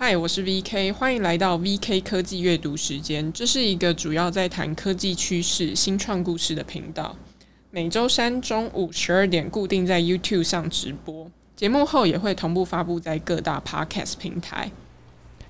[0.00, 3.32] 嗨，我是 VK，欢迎来到 VK 科技阅读时间。
[3.32, 7.16] 这是一个主要在谈科技趋势、新创故事的频道。
[7.72, 14.70] 每周三中午十二点固定在 YouTube 上直播，节目后也会同步发布在各大 Podcast 平台。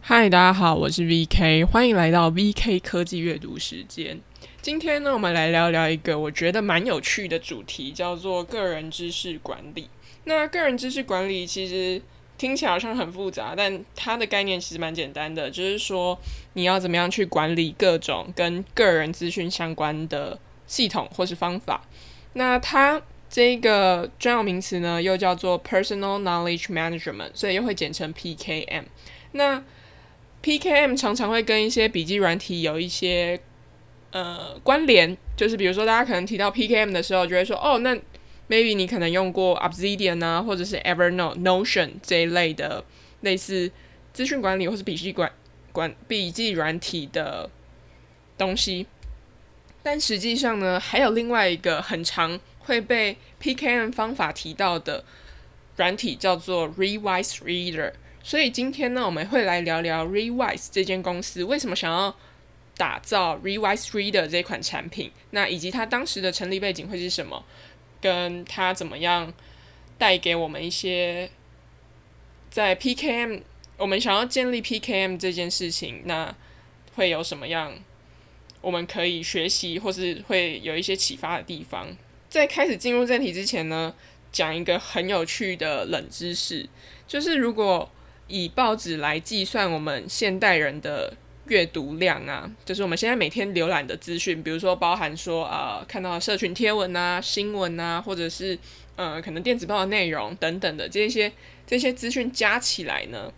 [0.01, 4.19] 嗨，大家好，我是 VK，欢迎来到 VK 科技阅读时间。
[4.63, 9.91] 今天呢，我们来聊聊一个我觉得蛮有趣的主题，叫做个人知识管理。
[10.25, 12.01] 那个人知识管理其实。
[12.39, 16.19] 听起来好像很复杂，但它的概念其实蛮简单的，就是说
[16.55, 21.83] 你要怎么样去管理各种跟个人资讯相关的系统或是方法。
[22.35, 28.85] 那它这个专有名词呢，又叫做 Personal Knowledge Management，所以又会简称 PKM。
[29.33, 29.63] 那
[30.43, 33.41] PKM 常常会跟一些笔记软体有一些
[34.13, 37.99] 呃关联，就是比如说大家可能提到 PKM 的时候，就会说哦，那
[38.49, 42.85] maybe 你可能用过 Obsidian 啊，或者是 Evernote、Notion 这一类的
[43.21, 43.71] 类似
[44.13, 45.31] 资讯管理或是笔记管
[45.73, 47.51] 管笔记软体的
[48.37, 48.87] 东西。
[49.83, 55.05] 但实际上呢，还有另外一个很常会被 PKM 方法提到的
[55.77, 57.93] 软体，叫做 Readwise Reader。
[58.23, 62.15] 所以今天呢，我们会来聊聊 Readwise 这间公司为什么想要
[62.77, 67.43] 打造 Readwise Reader 这款产品，那以及它当时的成立背景会是什么？
[68.01, 69.33] 跟他怎么样
[69.97, 71.31] 带给我们一些
[72.51, 73.43] 在 PKM，
[73.77, 76.35] 我们想要建立 PKM 这件事情，那
[76.95, 77.75] 会有什么样
[78.61, 81.97] 我们可以学习或是会有一些启发的地方？
[82.29, 83.95] 在开始进入正题之前呢，
[84.31, 86.69] 讲一个很有趣的冷知识，
[87.07, 87.91] 就是如果
[88.27, 91.17] 以报纸来计算我们现代人的。
[91.49, 98.59] 阅读量啊，就是我们现在每天浏览的资讯，比如说包含说呃看到社群贴文啊、新闻啊，或者是
[98.97, 101.33] 呃可能电子报的内容等等的这些
[101.67, 103.33] 这些资讯加起来呢，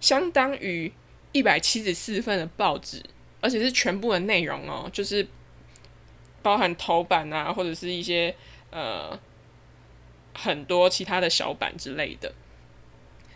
[0.00, 0.92] 相当于
[1.32, 3.02] 一百七十四份的报纸，
[3.40, 5.26] 而且是全部的内容哦，就是
[6.42, 8.34] 包含头版啊，或者是一些
[8.70, 9.18] 呃
[10.34, 12.32] 很多其他的小版之类的。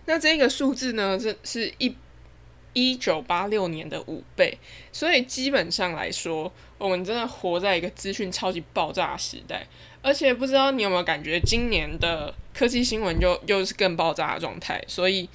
[0.07, 1.95] 那这个数字呢，是是一。
[2.77, 4.59] 一九八六年的五倍，
[4.93, 9.67] 所以基本上来说，我们真的活在一个资讯超级爆炸的时代。
[10.03, 14.85] 而且不知道你有没有感觉，今年的科技新闻又又是更爆炸的状态。
[14.87, 15.27] 所以，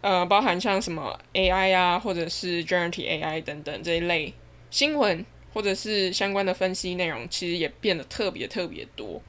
[0.00, 4.34] 呃，包含像什么 AI 啊，或者是 Generative AI 等等这一类
[4.68, 9.22] 新闻，或者是相关的分析内容，其实也变得特别特别多。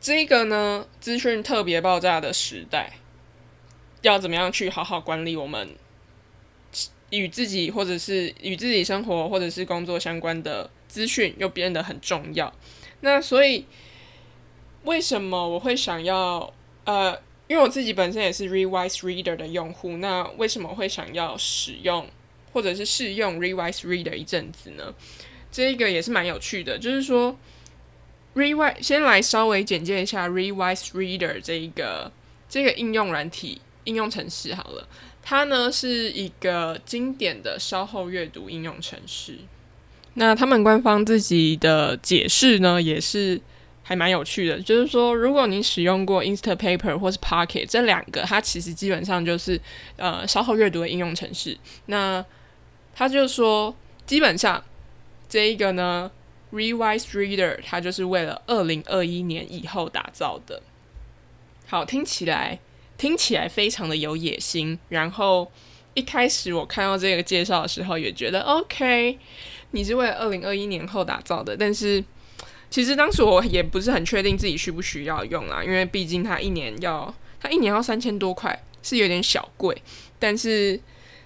[0.00, 2.94] 这个呢，资讯特别爆炸的时代，
[4.02, 5.76] 要怎么样去好好管理我们？
[7.10, 12.52] 与自己或者是与自己生活或者是工作相关的资讯又变得很重要。
[13.00, 13.64] 那所以
[14.84, 16.52] 为什么我会想要
[16.84, 22.06] 呃，因为我自己本身也是 Rewise Reader 的用户，那为什么会想要使用
[22.52, 24.94] 或者是试用 Rewise Reader 一阵子呢？
[25.50, 27.36] 这个也是蛮有趣的，就是说
[28.34, 32.12] Rewise 先来稍微简介一下 Rewise Reader 这一个
[32.48, 34.86] 这个应用软体应用程式好了。
[35.28, 39.36] 它呢是一个经典的稍后阅读应用程式。
[40.14, 43.38] 那他们官方自己的解释呢，也是
[43.82, 44.58] 还蛮有趣的。
[44.58, 49.60] 就是说，如果你使用过 Instapaper 或是 Pocket 这两个，它其实基本上就是
[49.96, 51.58] 呃稍后阅读的应用程式。
[51.84, 52.24] 那
[52.94, 54.64] 他就说，基本上
[55.28, 56.10] 这一个呢
[56.50, 60.62] ，Rewise Reader 它就是为了二零二一年以后打造的。
[61.66, 62.60] 好，听起来。
[62.98, 65.50] 听起来非常的有野心，然后
[65.94, 69.18] 一开始我看到这个介绍的时候，也觉得 OK，
[69.70, 71.56] 你是为了二零二一年后打造的。
[71.56, 72.04] 但是
[72.68, 79.80] 其实当时我也不是很确定自己需不需要用啊，因为毕竟它一年要它一年要三千多块，是有点小贵。
[80.18, 80.78] 但是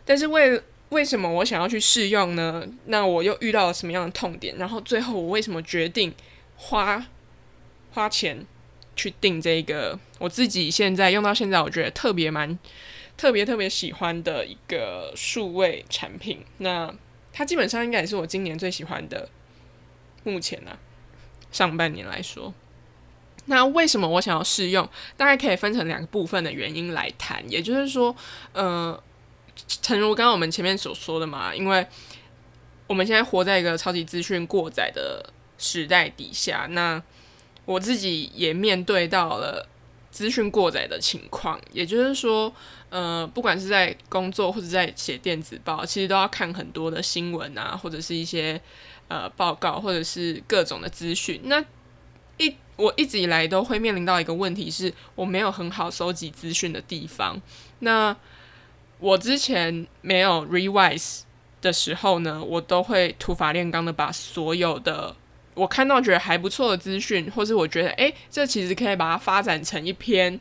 [0.04, 0.60] 但是为
[0.90, 2.62] 为什么我想要去试用呢？
[2.84, 4.54] 那我又遇到了什么样的痛点？
[4.58, 6.14] 然后最后我为什么决定
[6.56, 7.06] 花
[7.92, 8.46] 花钱？
[8.94, 12.58] 去定这个，我自己现在用到现在，我觉得特别蛮
[13.16, 16.44] 特别特别喜欢的一个数位产品。
[16.58, 16.92] 那
[17.32, 19.28] 它基本上应该也是我今年最喜欢的。
[20.24, 20.78] 目前呢、
[21.50, 22.52] 上半年来说，
[23.46, 24.88] 那为什么我想要试用？
[25.16, 27.42] 大概可以分成两个部分的原因来谈。
[27.50, 28.14] 也就是说，
[28.52, 29.02] 呃，
[29.80, 31.86] 诚如刚刚我们前面所说的嘛，因为
[32.86, 37.02] 我们现在活在一个超级资讯过载的时代底下，那。
[37.64, 39.66] 我自己也面对到了
[40.10, 42.52] 资讯过载的情况，也就是说，
[42.90, 48.60] 呃，不管是在工作或者在写电子报，其实都要看很多的新闻啊，或者是一些
[49.08, 51.40] 呃报告，或者是各种的资讯。
[51.44, 51.64] 那
[52.36, 57.40] 一我一直以来都会面临到一个问题是，我没有很好收集资讯的地方。
[57.78, 58.16] 那
[58.98, 61.20] 我之前没有 revise
[61.60, 65.14] 的时候呢，我都会土法炼钢的把所有的
[65.54, 70.38] 我看到觉得还不错的资讯，或是我觉得诶，这其实可以把它发展成一篇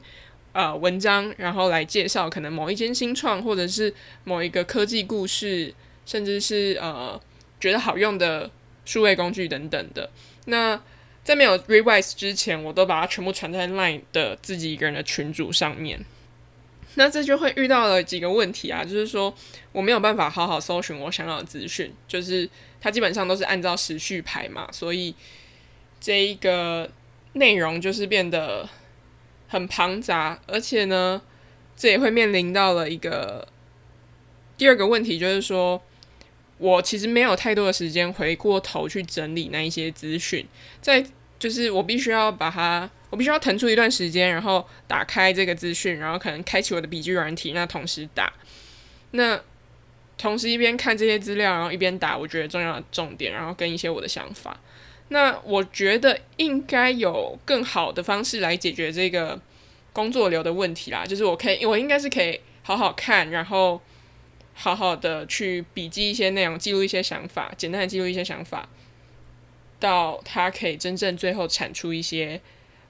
[0.54, 3.94] 呃文章，然后来介绍可能某一间新创，或者是
[4.24, 5.74] 某一个科技故事，
[6.06, 7.20] 甚至是呃
[7.60, 8.50] 觉得好用的
[8.86, 10.10] 数位工具等等的。
[10.46, 10.82] 那
[11.24, 16.04] 在没有 Rewise 之前，我都把它全部传在 Line 的自己一个人的群组上面。
[16.96, 19.34] 那这就会遇到了几个问题啊，就是说
[19.72, 22.50] 我没有办法好好搜寻我想要的资讯，就是
[22.82, 25.16] 它基本上都是按照时序排嘛，所以
[26.00, 26.90] 这一个
[27.34, 28.68] 内容就是变得
[29.48, 31.22] 很庞杂，而且呢，
[31.78, 33.48] 这也会面临到了一个
[34.58, 35.82] 第二个问题，就是说
[36.58, 40.46] 我其实没有太多的时间回过头去整理那一些资讯，
[40.82, 41.06] 在
[41.42, 42.90] 就是我必须要把它。
[43.12, 48.32] 我必须要腾出一段时间，然后打开这个资讯，然后可能开启我的笔记软体，那同时打，
[49.12, 49.38] 那
[50.18, 54.58] 同时一边看这些资料，然后一边打，我觉得重要的重点，然后跟一些我的想法。
[55.10, 59.38] 那我觉得应该有更好的方式来解决这个
[59.92, 63.82] 工作流的问题啦，就是我可以，我应该是可以好好看，然后
[64.54, 68.70] 好好的去笔记一些内容，记录一些想法，简单的记录一些想法，
[69.82, 72.40] 到它可以真正最后产出一些。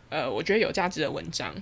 [0.09, 1.55] 呃，我觉得有价值的文章。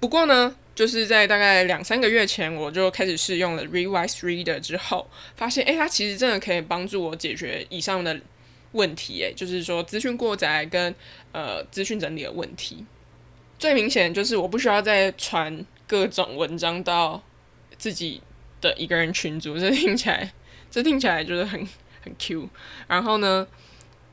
[0.00, 8.20] 不过呢，就是在大概两三个月前，我就开始试用了 Rewise Reader 之后，发现，诶，它其实真的可以帮助我解决以上的
[8.72, 10.92] 问题，诶，就是说资讯过载跟
[11.30, 12.84] 呃资讯整理的问题。
[13.56, 17.22] 最明显就是我不需要再传各种文章到
[17.78, 18.20] 自己
[18.60, 20.32] 的一个人群组，这听起来，
[20.70, 21.66] 这听起来就是很
[22.02, 22.48] 很 Q。
[22.88, 23.46] 然后呢，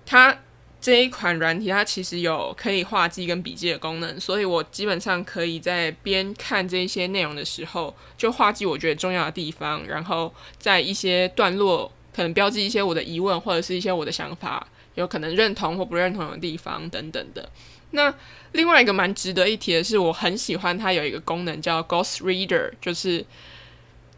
[0.05, 0.39] 它。
[0.81, 17.49] 这一款软体它其实有可以画记跟笔记的功能，所以我基本上可以在边看这一些内容的时候，就画记我觉得重要的地方，然后在一些段落可能标记一些我的疑问或者是一些我的想法，有可能认同或不认同的地方等等的。
[17.91, 18.13] 那
[18.51, 23.25] 另外一个蛮值得一提的是，我很喜欢它有一个功能叫 Ghost Reader，就是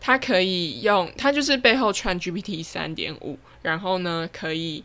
[0.02, 4.84] 它可以用它就是背后串 GPT 三点五，然后呢可以。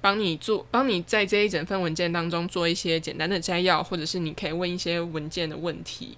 [0.00, 6.16] 帮你做，帮你在这一整份文件当中做一些简单的摘要，或者是你可以问一些文件的问题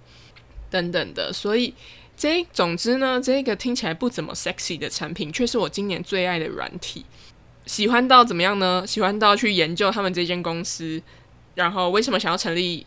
[0.69, 1.33] 等等的。
[1.33, 1.73] 所以，
[2.17, 7.07] 这总之呢，这个听起来不怎么 sexy 的产品，却是我今年最爱的软体。
[7.65, 8.85] 喜欢到怎么样呢？
[8.87, 11.03] 喜欢到去研究他们这间公司，
[11.55, 12.87] 然后为什么想要成立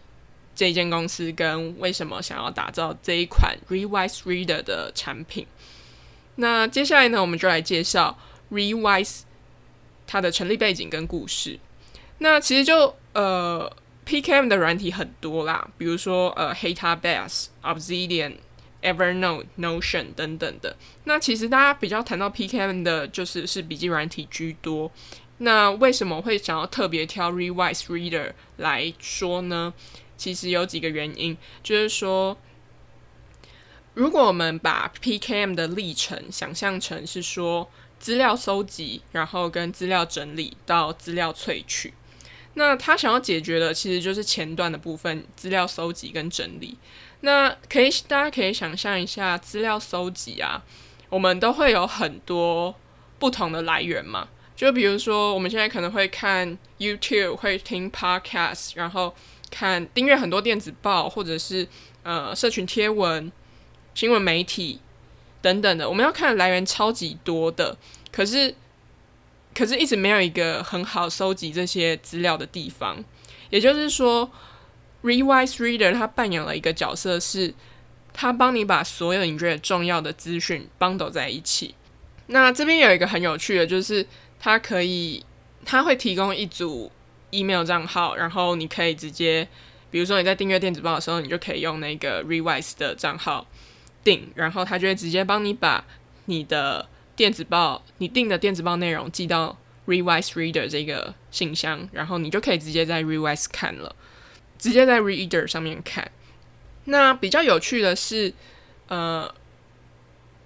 [0.56, 5.48] 这间公司，跟为什么想要打造这一款 Rewise Reader 的产品。
[6.36, 8.20] 那接下来呢，我们就来介绍
[8.52, 9.22] Rewise。
[10.06, 11.60] 它的成立背景跟故事，
[12.20, 13.72] 那其实就呃
[14.06, 18.36] ，PKM 的软体很多啦，比如说呃，HaytasBase、Obsidian、
[18.82, 20.76] Evernote、Notion 等等的。
[21.06, 24.92] 那其实大家比较谈到 PKM 的，就是是笔记软体居多。
[25.40, 29.74] 那为什么会想要特别挑 Rewise Reader 来说呢？
[30.16, 32.38] 其实有几个原因，就是说，
[33.94, 37.70] 如果我们把 PKM 的历程想象成是说。
[38.04, 41.94] 资料搜集，然后跟资料整理到资料萃取。
[42.56, 46.78] 那他想要解决的其实就是前段的部分，资料搜集跟整理。
[47.22, 50.62] 那可以，大家可以想象一下，资料搜集啊，
[51.08, 52.76] 我们都会有很多
[53.18, 54.28] 不同的来源嘛。
[54.54, 59.16] 就比如说，我们现在可能会看 YouTube，会听 Podcast，然后
[59.50, 61.66] 看订阅很多电子报，或者是
[62.04, 63.32] 呃社群贴文、
[63.96, 64.82] 新闻媒体。
[65.44, 67.78] 等等的，我们要看的来源超级多的，
[68.14, 68.56] 可是，
[69.54, 73.04] 可是一直没有一个很好收集这些资料的地方。
[73.50, 74.32] 也就是说
[75.04, 77.54] ，Rewise Reader 它扮演了一个角色，是
[78.14, 81.76] 它帮你把所有你觉得重要的资讯 bundle 在一起。
[82.28, 84.08] 那这边有一个很有趣的，就是
[84.40, 85.26] 它可以，
[85.66, 86.90] 它会提供一组
[87.32, 89.46] email 账号，然后你可以直接，
[89.92, 93.46] 比如说你在订阅电子报的时候，你就可以用那个 Rewise 的账号。
[94.04, 95.86] 订，然后他就会直接帮你把
[96.26, 99.58] 你的电子报，你订的电子报内容寄到
[99.88, 103.96] Revise Reader 这个信箱，然后你就可以直接在 Revise 看了，
[104.58, 106.12] 直接在 Reader 上面看。
[106.86, 108.34] 那比较有趣的是，
[108.88, 109.34] 呃，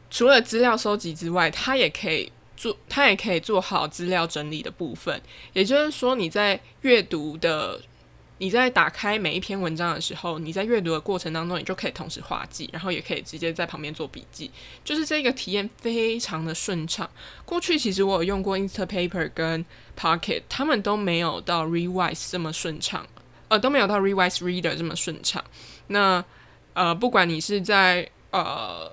[0.10, 5.22] 除了资料收集之外，它也可以做，它也可以做好资料整理的部分。
[5.54, 7.82] 也就是说，你在阅读的。
[8.40, 14.52] 你在打开每一篇文章的时候，你在阅读的过程当中，你就可以同时画记，然后也可以直接在旁边做笔记，
[14.84, 17.10] 就是这个体验非常的顺畅。
[17.46, 19.66] 过去其实我有用过 Instapaper 跟
[20.00, 23.08] Pocket，他们都没有到 Rewise 这么顺畅，
[23.48, 25.44] 呃，都没有到 Rewise Reader 这么顺畅。
[25.88, 26.24] 那
[26.74, 28.92] 呃，不管你是在呃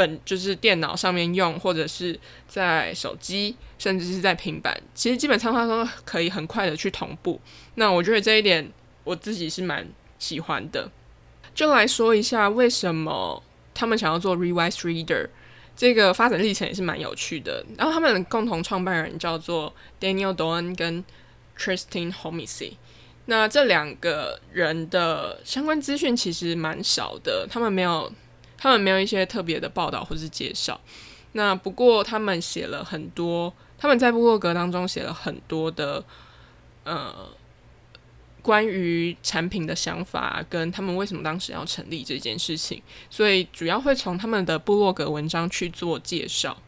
[0.00, 7.38] 本就是电脑上面用，或者是在手机，甚至是在平板，其实基本上它都可以很快的去同步。
[7.74, 8.72] 那我觉得这一点
[9.04, 9.86] 我自己是蛮
[10.18, 10.90] 喜欢的。
[11.54, 13.42] 就来说一下为什么
[13.74, 15.28] 他们想要做 revise Reader，
[15.76, 17.62] 这个发展历程也是蛮有趣的。
[17.76, 21.04] 然后他们的共同创办人叫做 Daniel Doan 跟
[21.58, 22.78] Tristan h o m e s y。
[23.26, 28.10] 那这两个人的相关资讯其实蛮少的，他们没有。
[28.62, 30.78] 他们没有一些特别的报道或是介绍，
[31.32, 36.04] 那不过他们写了很多，他们在部落格当中写了很多的，
[36.84, 37.30] 呃，
[38.42, 46.58] 关于产品的想法跟他们为什么当时要成立这件事情，所以主要会从他们的部落格文章去做介绍。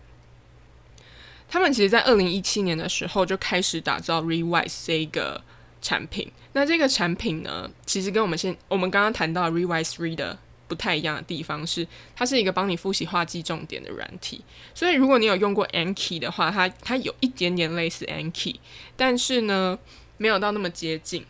[1.51, 5.43] 他们其实，在二零一七年的时候就开始打造 Rewise 这个
[5.83, 6.33] 产品。
[6.55, 10.39] 那这个产品呢，其实跟我们现我们刚刚谈到 Rewise Reader。
[10.73, 11.87] 不太一样的地方是，
[12.17, 14.43] 它是一个帮你复习画记重点的软体。
[14.75, 18.57] 所以，如果你有用过 Anki 的话，它它有一点点类似 Anki，
[18.97, 19.79] 但是呢，
[20.17, 21.26] 没有到那么接近。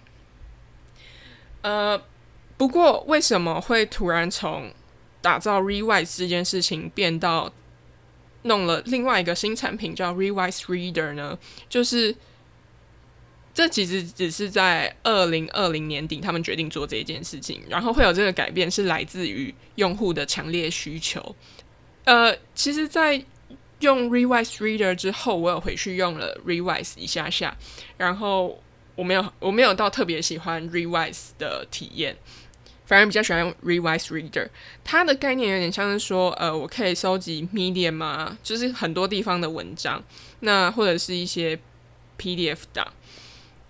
[1.63, 2.01] 呃，
[2.57, 4.73] 不过为什么会突然从
[5.21, 7.53] 打造 Rewise 这件事情变到
[8.43, 11.37] 弄了另外一个新产品叫 Rewise Reader 呢？
[11.69, 12.15] 就是。
[13.55, 21.37] 这其实只是在二零二零年底，他们决定做这一件事情，然后会有这个改变，是来自于用户的强烈需求。
[22.05, 23.23] 呃，其实，在
[23.81, 27.55] 用 Readwise Reader 之后，我有回去用了 Readwise 一下下，
[27.99, 28.63] 然后
[28.95, 32.17] 我没有我没有到特别喜欢 Readwise 的体验，
[32.87, 34.49] 反而比较喜欢用 Readwise Reader。
[34.83, 40.03] 它的概念有点像是说，呃，我可以收集 Medium 啊，就是很多地方的文章，
[40.41, 41.59] 那或者是一些
[42.19, 42.91] PDF 档。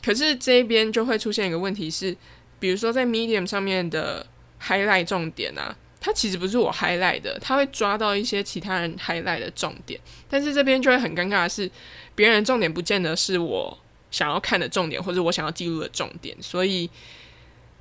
[0.04, 2.16] 可是这边就会出现一个问题是，
[2.58, 4.26] 比如说在 Medium 上面的
[4.60, 11.70] highlight 重点啊，它其实不是我 highlight 的，它会抓到一些其他人 highlight 的重点，但是这边就会很尴尬的是，
[12.14, 13.78] 别人重点不见得是我
[14.10, 16.90] 想要看的重点，或者我想要记录的重点，所以，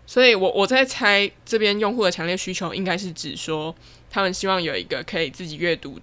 [0.06, 3.76] 所以我我在猜这边用户的强烈需求应该是指说，
[4.10, 6.00] 他们希望有一个可以自己阅读。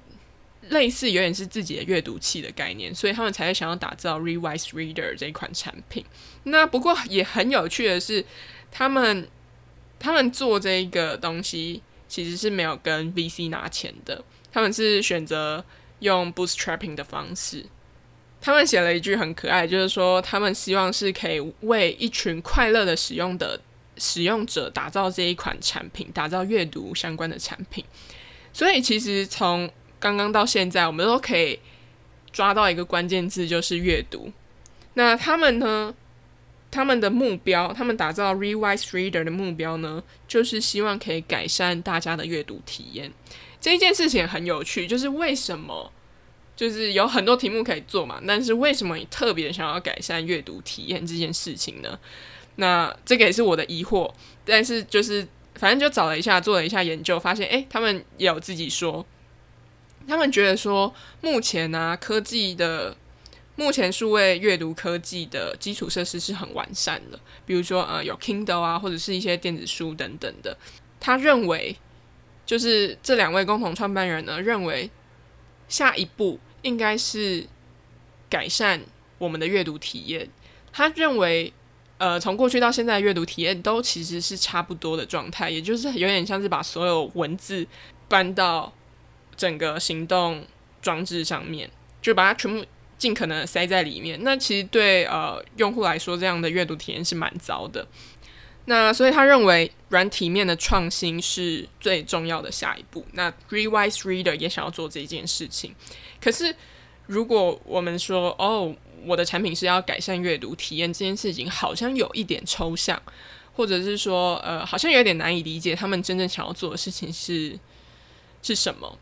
[0.70, 6.04] 类似有点是自己的阅读器的概念，所以他们才会想要打造 Rewise Reader 这一款产品。
[6.44, 8.24] 那不过也很有趣的是，
[8.70, 9.28] 他们
[9.98, 15.64] 他们做这一个东西其实是没有跟 VC 拿钱的，他们是选择
[16.00, 17.66] 用 Bootstrapping 的方式。
[18.40, 23.60] 他们写了一句很可爱，就是说他们希望是可以为一群快乐的使用的
[23.96, 27.84] 使用者打造这一款产品，打造阅读相关的产品。
[28.52, 31.58] 所以其实从刚刚到现在，我们都可以
[32.32, 34.32] 抓到一个关键字，就是阅读。
[34.94, 35.94] 那他们呢？
[36.70, 43.10] 他们的目标，他们打造 Rewise Reader 的目标呢，就是希望可以改善大家的阅读体验。
[43.58, 45.90] 这一件事情很有趣，就是为什么？
[46.54, 51.98] 就是有很多题目可以做嘛，但是为什么你特别想要改善阅读体验这件事情呢？
[52.56, 54.12] 那这个也是我的疑惑。
[54.44, 59.06] 但是就是反正就找了一下，做了一下研究，发现诶，他们有自己说。
[60.08, 62.96] 他们觉得说，目前呢、啊，科技的
[63.56, 70.56] 目前数位阅读科技的基础设施是很完善的，比如说呃，有 Kindle 啊，或者是一些电子书等等的。
[70.98, 71.76] 他认为，
[72.46, 74.90] 就是这两位共同创办人呢，认为
[75.68, 77.46] 下一步应该是
[78.30, 78.80] 改善
[79.18, 80.30] 我们的阅读体验。
[80.72, 81.52] 他认为，
[81.98, 87.66] 呃，从过去到现在阅读体验都其实是差不多的状态，也就是有点像是把所有文字
[88.08, 88.72] 搬到。
[89.38, 90.44] 整个行动
[90.82, 91.70] 装置上面，
[92.02, 92.66] 就把它全部
[92.98, 94.18] 尽可能塞在里面。
[94.22, 97.86] 那其实对呃用户来说，这样的阅读体验是蛮糟的。
[98.66, 103.06] 那所以他认为软体面的创新是最重要的下一步。
[103.12, 105.74] 那 Readwise Reader 也想要做这件事情。
[106.20, 106.54] 可是
[107.06, 108.74] 如果我们说哦，
[109.06, 113.00] 我的产品是要改善阅读体验这件事情，好像有一点抽象，
[113.54, 117.58] 或者是说呃，好像有点难以理解他们真正想要做的事情是
[118.42, 118.98] 是什么。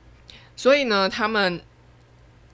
[0.57, 1.63] 所以呢，他们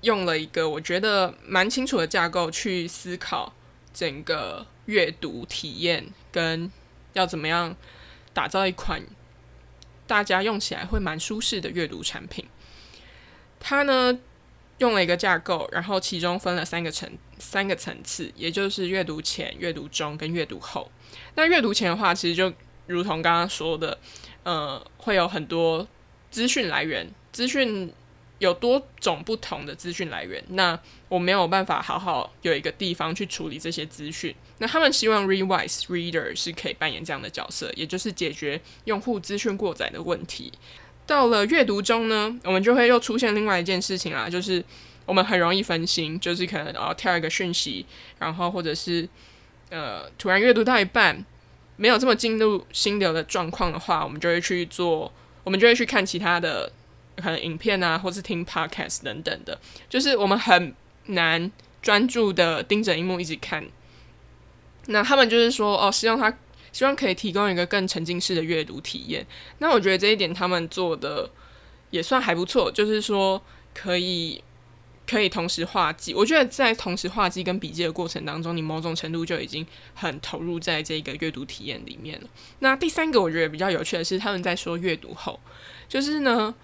[0.00, 3.54] 用了一个我觉得蛮清楚的架构去思考
[3.94, 6.70] 整个阅读体验，跟
[7.12, 7.76] 要怎么样
[8.34, 9.00] 打造一款
[10.06, 12.44] 大家用起来会蛮舒适的阅读产品。
[13.60, 14.18] 它呢
[14.78, 20.90] 用了一个架构，然后其中分了三个层三个层次，也就是阅读前、阅读中跟阅读后。
[21.36, 22.52] 那阅读前的话，其实就
[22.88, 23.96] 如同刚刚说的，
[24.42, 25.86] 呃，会有很多
[26.32, 27.08] 资讯来源。
[27.30, 27.92] 资讯
[28.40, 34.34] 有多种不同的资讯来源，那我没有办法好好有一个地方去处理这些资讯。
[34.58, 40.52] 那他们希望 Rewise Reader 是可以扮演这样的角色，也就是解决用户资讯过载的问题。
[41.06, 44.64] 到了阅读中呢，我们就会又出现另外一件事情啦，就是
[45.06, 47.86] 我们很容易分心，就是可能哦跳一个讯息，
[48.18, 49.08] 然后或者是
[49.70, 51.24] 呃突然阅读到一半，
[51.76, 55.12] 没有这么进入心流的状况的话，我们就会去做，
[55.44, 56.70] 我们就会去看其他的
[57.16, 59.58] 可能影片啊，或是听 podcast 等等的，
[59.88, 60.74] 就是我们很
[61.06, 63.64] 难专注的盯着荧幕一直看。
[64.86, 66.36] 那他们就是说哦，希望他。
[66.72, 69.26] 希望可以提供一个更沉浸式的阅读体验。
[69.58, 71.28] 那我觉得这一点他们做的
[71.90, 73.42] 也算还不错，就是说
[73.74, 74.42] 可以
[75.06, 76.14] 可以同时画记。
[76.14, 82.28] 我觉得在同时画记跟笔记的过程当中，你某种程度就已经很投入在这个阅读体验里面了。
[82.60, 85.38] 那第三个我觉得比较有趣的是，他们在说阅读后，
[85.88, 86.54] 就是呢，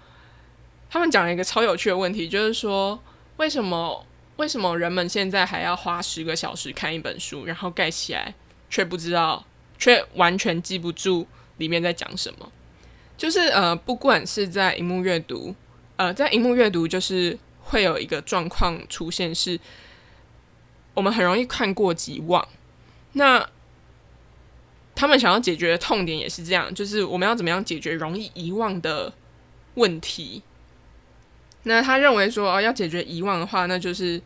[0.89, 3.01] 他们讲了一个超有趣的问题，就是说
[3.37, 4.05] 为什么
[4.37, 8.33] 为什么人们现在还要花十个小时看一本书，然后盖起来
[8.69, 9.45] 却不知道。
[9.81, 12.51] 却完全记不住里面在讲什么，
[13.17, 15.55] 就是呃，不管是在荧幕阅读，
[15.95, 19.59] 呃，在荧幕阅读，就是会有一个状况出现，是
[20.93, 22.47] 我们很容易看过即忘。
[23.13, 23.49] 那
[24.93, 29.13] 他们想要解决的痛点也是这样，就是我们要怎么样解决容易遗忘的
[29.75, 30.43] 问题？
[31.63, 34.21] 那他认为说，哦，要解决遗忘的话，那就是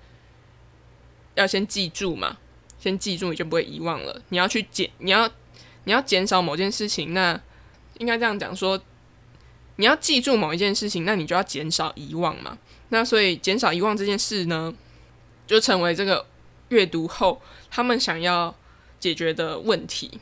[1.36, 2.38] 要先记住嘛，
[2.80, 4.22] 先记住你就不会遗忘了。
[4.30, 5.30] 你要去解，你要。
[5.86, 7.38] 你要减少某件事情，那
[7.98, 8.82] 应该这样讲说，
[9.76, 12.58] 你要记住某一件事情，那你就要减少遗忘嘛。
[12.94, 14.72] 那所以减少遗忘这件事呢，
[15.48, 16.28] 就成为这个
[16.70, 18.56] 阅读后他们想要
[19.00, 20.20] 解决的问题。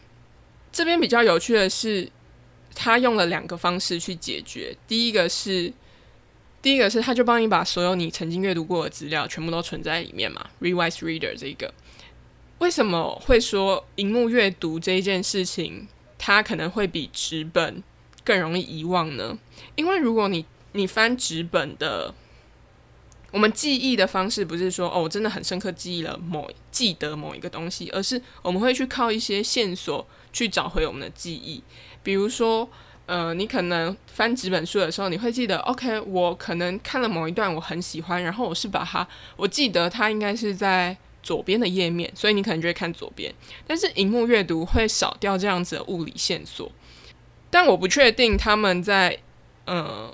[0.71, 2.09] 这边比较有趣的是，
[2.73, 4.73] 他用了两个方式去解决。
[4.87, 5.73] 第一个是，
[6.61, 11.73] 第一个是他就帮你把所有你曾经阅读过的资料全部都存在里面嘛，Rewise Reader 这个。
[12.59, 17.83] 为什么会说荧幕阅读这一件事情，它可能会比纸本
[18.23, 19.37] 更容易遗忘呢？
[19.75, 22.13] 因为如果你你翻纸本的，
[23.31, 31.63] 我们记忆的方式不是说哦，我真的很深刻记忆了某记得某一个东西，而是我们会去靠一些线索去找回我们的记忆。
[32.03, 32.70] 比如说，
[33.05, 40.98] 呃，你可能翻几本书的时候，你会记得，OK，我可能看了某一段我很喜欢，然后我是把它，我记得它应该是在。
[41.24, 43.31] 左边的页面，所以你可能就会看左边。
[43.67, 46.72] 但是荧幕阅读会少掉这样子的物理线索，
[47.51, 49.15] 但我不确定他们在
[49.65, 50.11] 呃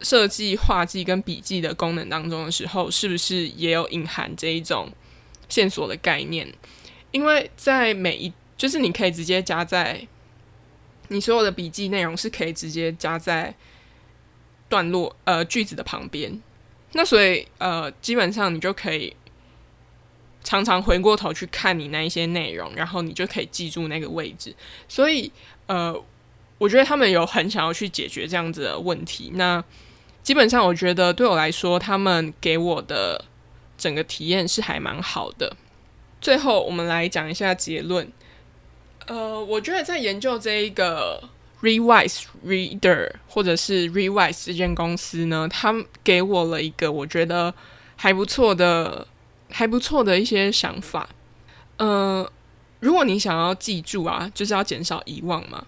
[0.00, 4.92] 设计画记跟笔记的功能当中的时候，是不是也有隐含这一种
[5.48, 6.52] 线索的概念？
[7.10, 10.06] 因为在每一，就是你可以直接加在
[11.08, 13.54] 你所有的笔记内容是可以直接加在
[14.68, 16.42] 段落呃句子的旁边，
[16.92, 19.14] 那所以呃基本上你就可以。
[20.46, 24.54] 常常回过头去看你那一些内容，然后你就可以记住那个位置。
[24.86, 25.32] 所以，
[25.64, 25.98] 呃，
[26.58, 29.32] 我觉得他们有很想要去解决这样子的问题。
[29.34, 29.62] 那
[30.22, 33.24] 基本上，我觉得对我来说，他们给我的
[33.76, 35.56] 整个体验是还蛮好的。
[36.20, 38.10] 最后，我们来讲一下结论。
[39.06, 41.22] 呃，我觉得在研究这一个
[41.60, 47.54] Rewise Reader 或者是 Rewise 这间公司呢，他们给我了一个我觉得
[47.96, 49.06] 还不错的。
[49.50, 51.08] 还不错的一些想法，
[51.76, 52.28] 呃，
[52.80, 55.64] 如果你想要记住啊，就是要减少遗忘嘛。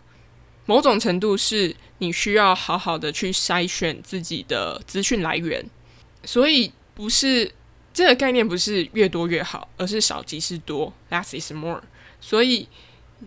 [0.67, 5.65] 某种程度是你需要好好的去筛选自己的资讯来源，
[6.25, 7.51] 所以不是
[7.95, 11.83] 这个概念不是越多越好，而是少即是多，less is more。
[12.21, 12.69] 所以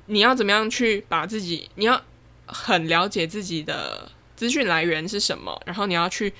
[0.05, 2.01] 你要怎么样去把自己，你要
[2.45, 6.31] 很了解自己的资讯来源是什么，然后你要去。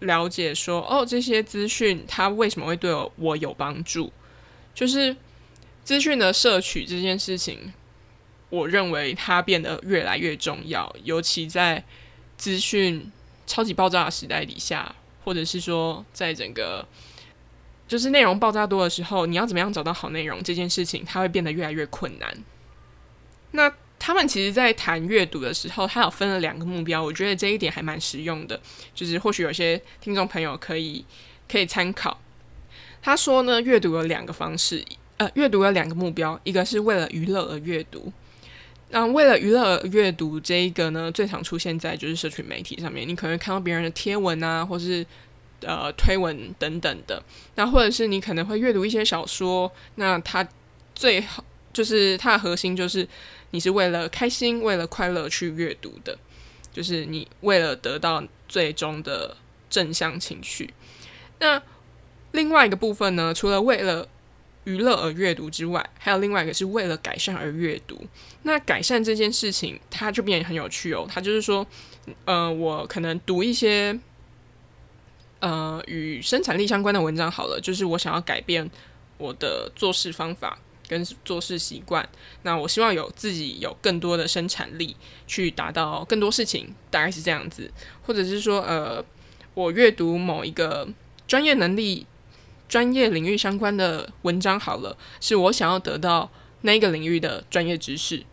[0.00, 4.12] 了解说哦，这些资讯它为什么会对我有帮助？
[4.74, 5.16] 就是
[5.82, 7.72] 资讯的摄取这件事情，
[8.50, 11.82] 我认为它变得越来越重要，尤其在
[12.36, 13.10] 资讯
[13.46, 16.86] 超级爆炸的时代底下，或者是说在整个
[17.86, 22.36] 就是内容爆炸多的时候，你要怎么样找到好内容这件事情，它会变得越来越困难。
[23.52, 28.60] 那他们其实，在谈阅读的时候，他有分了两个目标，我觉得这一点还蛮实用的，
[28.94, 31.02] 就是或许有些听众朋友可以
[31.50, 32.20] 可以参考。
[33.00, 34.84] 他说呢，阅读有两个方式，
[35.16, 38.12] 呃，阅读有两个目标，一个是为了娱乐而阅读，
[38.94, 45.04] 那为了娱乐阅读这一个呢，最常出现在就是社群媒体上面，你可能看到别人的贴文啊，或是
[45.60, 47.22] 呃推文等等的，
[47.56, 50.48] 那或者是你可能会阅读一些小说，那它
[50.94, 53.06] 最好就是它的核心就是。
[53.50, 56.18] 你是为了开心、为了快乐去阅读的，
[56.72, 59.36] 就是你为了得到最终的
[59.70, 60.74] 正向情绪。
[61.38, 61.62] 那
[62.32, 63.32] 另外一个部分呢？
[63.32, 64.08] 除了为了
[64.64, 68.02] 娱乐而阅读之外，还有另外一个是为了改善而阅读。
[68.42, 71.06] 那改善这件事情，它就变得很有趣哦。
[71.08, 71.66] 它就是说，
[72.24, 73.98] 呃，我可能读一些
[75.40, 78.70] 呃与生产力相关的文章好了，就是我想要改变
[79.18, 82.08] 我的做事方法跟做事习惯。
[82.42, 84.96] 那我希望有自己有更多的生产力，
[85.26, 87.70] 去达到更多事情，大概是这样子。
[88.06, 89.04] 或者是说，呃，
[89.52, 90.88] 我阅读某一个
[91.26, 92.06] 专业能力。
[92.68, 96.30] 专业领域相关的文章好了，是我想要得到
[96.62, 98.24] 那个领域的专业知识，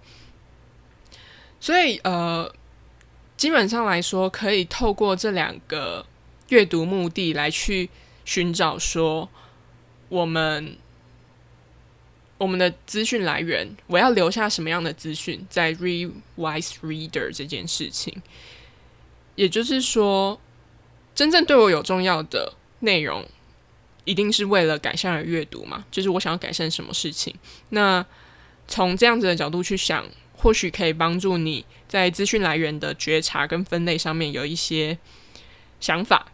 [1.60, 2.52] 所以呃，
[3.38, 6.06] 基本上来说，可以透过这两个
[6.50, 7.90] 阅读目的来去
[8.26, 9.30] 寻找说，
[10.10, 10.78] 我们
[12.38, 18.22] 我们的资讯来源，我要留下什么样的资讯在 Read Wise Reader 这件事情，
[19.36, 20.40] 也就是说，
[21.14, 23.26] 真正对我有重要的内容。
[24.04, 25.86] 一定是为了改善而阅读嘛？
[25.92, 27.36] 就是我想要改善什么事情？
[27.70, 28.06] 那
[28.68, 34.98] 从这样子的角度去想，或许可以帮助你在资讯来源的觉察跟分类上面有一些
[35.80, 36.32] 想法。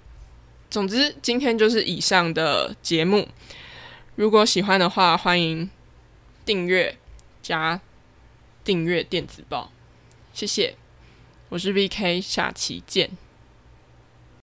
[0.69, 3.27] 总之，今天就是以上的节目。
[4.15, 5.69] 如果喜欢的话，欢迎
[6.45, 6.97] 订阅
[7.41, 7.79] 加
[8.63, 9.71] 订阅电子报。
[10.33, 10.75] 谢谢，
[11.49, 13.26] 我是 VK，下期见。